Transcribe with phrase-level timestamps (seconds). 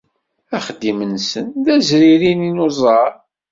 [0.55, 3.11] Axeddim-nsen d azriri n yinuẓar.